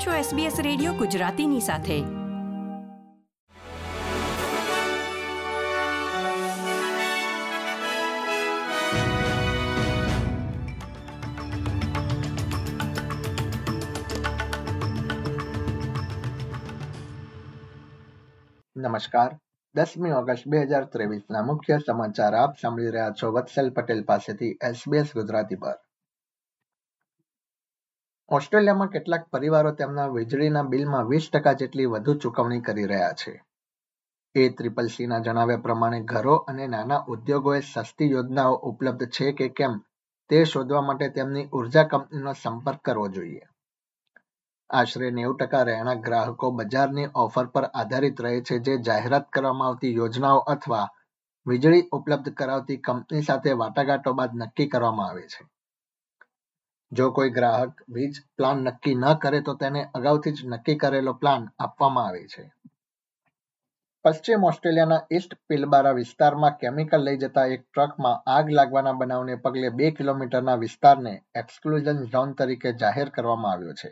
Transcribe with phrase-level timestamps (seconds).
[0.00, 2.00] આપ છો SBS radio ગુજરાતીની સાથે.
[18.76, 19.38] નમસ્કાર.
[19.74, 25.02] દસમી ઓગસ્ટ બે હજાર ત્રેવીસના મુખ્ય સમાચાર આપ સાંભળી રહ્યા છો વત્સલ પટેલ પાસેથી SBS
[25.02, 25.89] ગુજરાતી પર.
[28.30, 33.42] ઓસ્ટ્રેલિયામાં કેટલાક પરિવારો તેમના વીજળીના બિલમાં વીસ ટકા જેટલી વધુ ચૂકવણી કરી રહ્યા છે.
[34.34, 39.80] એ ત્રિપલ સીના જણાવ્યા પ્રમાણે ઘરો અને નાના ઉદ્યોગોએ સસ્તી યોજનાઓ ઉપલબ્ધ છે કે કેમ
[40.28, 43.42] તે શોધવા માટે તેમની ઊર્જા કંપનીનો સંપર્ક કરવો જોઈએ.
[44.70, 49.94] આશરે નેવું ટકા રહેણાંક ગ્રાહકો બજારની ઓફર પર આધારિત રહે છે જે જાહેરાત કરવામાં આવતી
[49.94, 50.88] યોજનાઓ અથવા
[51.46, 55.44] વીજળી ઉપલબ્ધ કરાવતી કંપની સાથે વાટાઘાટો બાદ નક્કી કરવામાં આવે છે.
[56.92, 61.42] જો કોઈ ગ્રાહક વીજ પ્લાન નક્કી ન કરે તો તેને અગાઉથી જ નક્કી કરેલો પ્લાન
[61.58, 62.44] આપવામાં આવે છે.
[64.04, 69.90] પશ્ચિમ ઓસ્ટ્રેલિયાના ઈસ્ટ પિલબારા વિસ્તારમાં કેમિકલ લઈ જતા એક ટ્રકમાં આગ લાગવાના બનાવને પગલે બે
[69.90, 73.90] કિલોમીટરના વિસ્તારને એક્સક્લુઝન ઝોન તરીકે જાહેર કરવામાં આવ્યો છે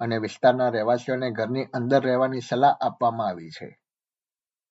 [0.00, 3.68] અને વિસ્તારના રહેવાસીઓને ઘરની અંદર રહેવાની સલાહ આપવામાં આવી છે.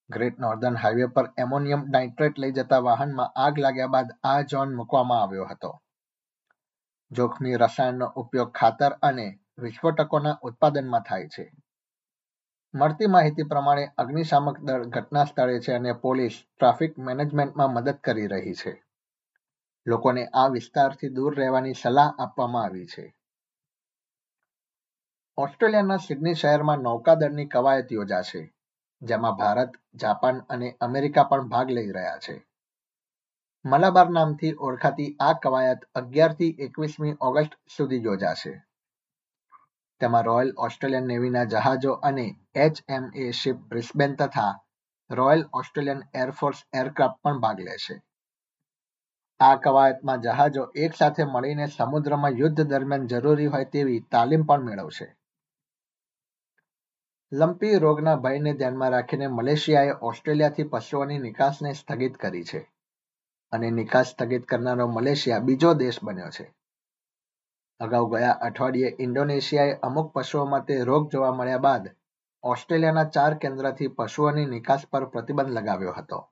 [0.09, 5.21] ગ્રેટ નોર્ધન હાઈવે પર એમોનિયમ નાઇટ્રેટ લઈ જતા વાહનમાં આગ લાગ્યા બાદ આ ઝોન મૂકવામાં
[5.21, 5.71] આવ્યો હતો.
[7.11, 11.51] જોખમી રસાયણનો ઉપયોગ ખાતર અને વિસ્ફોટકોના ઉત્પાદનમાં થાય છે.
[12.75, 18.53] મળતી માહિતી પ્રમાણે અગ્નિશામક દળ ઘટના સ્થળે છે અને પોલીસ ટ્રાફિક મેનેજમેન્ટમાં મદદ કરી રહી
[18.53, 18.83] છે.
[19.85, 23.15] લોકોને આ વિસ્તારથી દૂર રહેવાની સલાહ આપવામાં આવી છે.
[25.37, 28.53] ઓસ્ટ્રેલિયાના સિડની શહેરમાં નૌકાદળની કવાયત યોજાશે,
[29.01, 32.50] જેમાં ભારત, જાપાન અને અમેરિકા પણ ભાગ લઈ રહ્યા છે.
[33.65, 38.63] મલાબાર નામથી ઓળખાતી આ કવાયત અગિયારથી એકવીસમી ઓગસ્ટ સુધી યોજાશે.
[39.99, 44.63] તેમાં રોયલ ઓસ્ટ્રેલિયન નેવીના જહાજો અને એચએમએ શિપ બ્રિસ્બેન તથા
[45.09, 48.01] Royal Australian air force aircraft પણ ભાગ લેશે.
[49.39, 55.15] આ કવાયતમાં જહાજો એક સાથે મળીને સમુદ્રમાં યુદ્ધ દરમિયાન જરૂરી હોય તેવી તાલીમ પણ મેળવશે.
[57.33, 62.80] લંપી રોગના ભયને ધ્યાનમાં રાખીને મલેશિયાએ ઓસ્ટ્રેલિયાથી પશુઓની નિકાસને સ્થગિત કરી છે.
[63.51, 66.53] અને નિકાસ સ્થગિત કરનારો મલેશિયા બીજો દેશ બન્યો છે.
[67.79, 71.89] અગાઉ ગયા અઠવાડિયે ઇન્ડોનેશિયાએ અમુક પશુઓમાં તે રોગ જોવા મળ્યા બાદ
[72.43, 76.29] ઓસ્ટ્રેલિયાના ચાર કેન્દ્રથી પશુઓની નિકાસ પર પ્રતિબંધ લગાવ્યો હતો.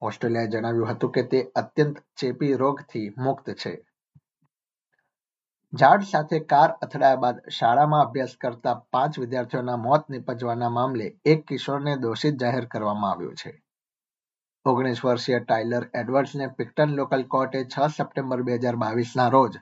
[0.00, 3.86] ઓસ્ટ્રેલિયાએ જણાવ્યું હતું કે તે અત્યંત ચેપી રોગથી મુક્ત છે.
[5.78, 11.96] ઝાડ સાથે કાર અથડાયા બાદ શાળામાં અભ્યાસ કરતા પાંચ વિદ્યાર્થીઓના મોત નિપજવાના મામલે એક કિશોરને
[11.96, 13.62] દોષિત જાહેર કરવામાં આવ્યો છે.
[14.68, 19.54] ઓગણીસ વર્ષીય ટાઇલર એડવર્ડ્સને પિક્ટન લોકલ કોર્ટે છ સપ્ટેમ્બર બે હજાર બાવીસના રોજ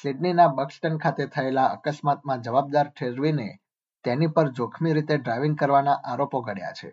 [0.00, 3.46] સિડનીના બક્સટન ખાતે થયેલા અકસ્માતમાં જવાબદાર ઠેરવીને
[4.04, 6.90] તેની પર જોખમી રીતે ડ્રાઇવિંગ કરવાના આરોપો ઘડ્યા છે.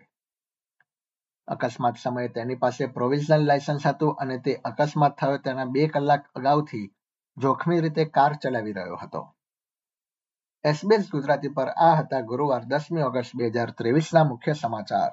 [1.48, 6.86] અકસ્માત સમયે તેની પાસે પ્રોવિઝનલ લાયસન્સ હતું અને તે અકસ્માત થયો તેના બે કલાક અગાઉથી
[7.36, 9.22] જોખમી રીતે કાર ચલાવી રહ્યો હતો.
[10.64, 15.12] એસબીએસ ગુજરાતી પર આ હતા ગુરુવાર દસમી ઓગસ્ટ બે હજાર ત્રેવીસના મુખ્ય સમાચાર.